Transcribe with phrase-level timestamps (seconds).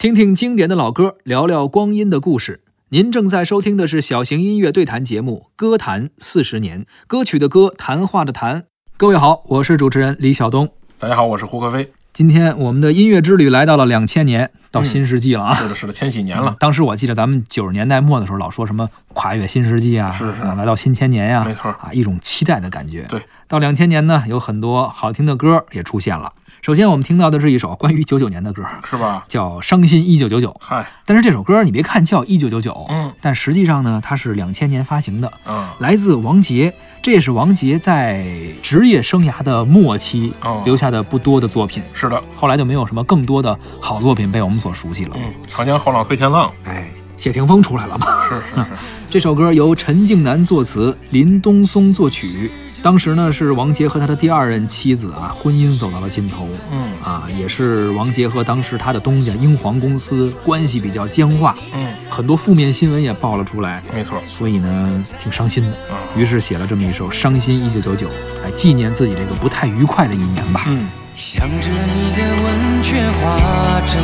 [0.00, 2.62] 听听经典的老歌，聊聊光阴的故事。
[2.88, 8.64] 您正在收听的是小型音乐对谈节目《歌坛四十年》，歌曲的歌，谈话的谈。
[8.96, 10.70] 各位好，我是主持人李晓东。
[10.98, 11.92] 大家好，我是胡可飞。
[12.14, 15.54] 今天我们的音乐之旅来到了两千年，到新世纪了啊！
[15.54, 16.56] 是的，是的，千禧年了。
[16.58, 23.02] 当时我记得咱们九十年代末的时候，老说什么跨越新世纪啊，是是，来到新千年呀，没错啊，一种期待的感觉。
[23.02, 26.32] 对，到两千年呢，有很多好听的歌也出现了。
[26.62, 29.24] 首先，我们听到的是一首关于九九年的歌，是吧？
[29.26, 30.50] 叫《伤心一九九九》。
[30.60, 38.26] 嗨，但是这首歌你别看叫一九九九，嗯，但实际上呢，它是两千年发行的，嗯，来自王杰，这也是王杰在
[38.62, 40.34] 职业生涯的末期
[40.66, 41.82] 留下的不多的作品。
[41.94, 45.16] 是的，后来就没有什么更多的好作品被我们所熟悉了。
[45.16, 46.86] 嗯，长江后浪推前浪，哎，
[47.20, 48.06] 谢霆锋出来了嘛？
[48.26, 48.66] 是是是。
[49.10, 52.50] 这首歌由陈静南作词，林东松作曲。
[52.82, 56.48] 当时呢，是王杰和他的第二任妻子啊，婚姻走到了尽头。
[56.72, 61.54] 嗯啊，也是王杰和当时他的东家英皇公司关系比较僵化。
[61.74, 63.82] 嗯，很多负面新闻也爆了出来。
[63.94, 65.76] 没错，所以呢，挺伤心的。
[65.90, 68.08] 嗯，于是写了这么一首《伤心一九九九》，
[68.42, 70.62] 来纪念自己这个不太愉快的一年吧。
[70.68, 74.02] 嗯，想着你的吻却化成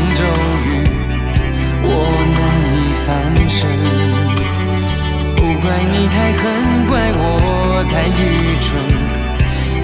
[3.06, 3.14] 翻
[3.48, 3.70] 身。
[5.36, 6.42] 不怪你太狠，
[6.88, 8.20] 怪我太愚
[8.66, 8.66] 蠢，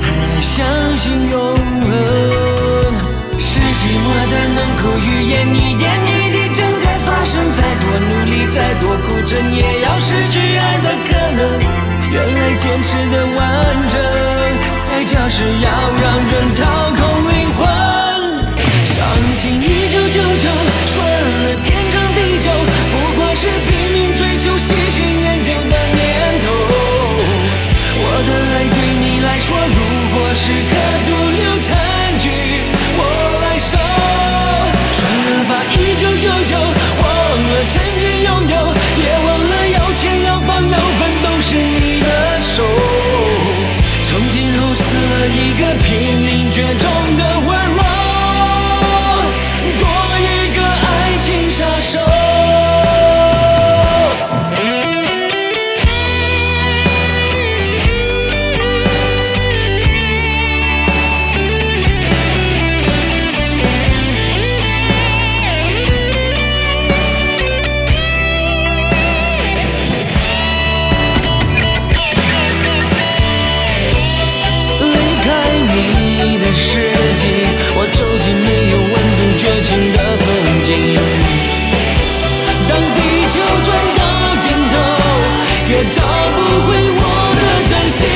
[0.03, 0.06] 还
[0.41, 1.39] 相信永
[1.87, 1.89] 恒。
[3.39, 7.39] 是寂寞的能口预言，一点一滴正在发生。
[7.53, 11.41] 再多努力，再多苦撑，也要失去爱的可能。
[12.11, 13.41] 原来坚持的完
[13.89, 14.03] 整，
[14.91, 15.70] 爱就是要
[16.03, 16.34] 让人
[79.42, 80.95] 绝情的风景。
[82.69, 84.79] 当地球转到尽头，
[85.69, 87.03] 也找不回我
[87.35, 88.07] 的真心。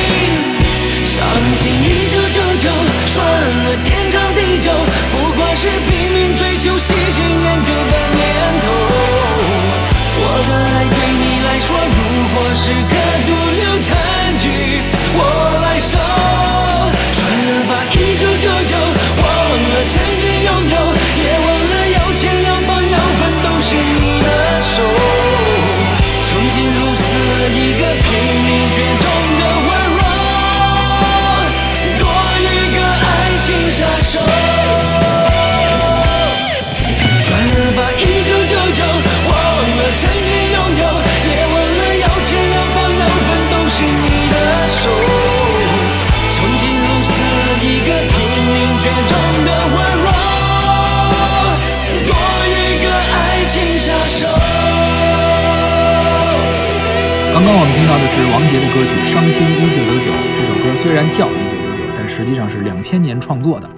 [1.03, 1.15] 伤
[1.53, 2.71] 心一九九九，
[3.07, 4.71] 算了天长地久，
[5.11, 8.23] 不过是拼命追求喜新厌旧的念
[8.61, 8.71] 头。
[10.23, 11.99] 我的爱对你来说，如
[12.35, 12.95] 果是个
[57.37, 60.11] 刚刚我们听到的是王杰的歌曲《伤心一九九九》。
[60.35, 63.69] 这首歌虽然叫一九九九，但实际上是两千年创作的。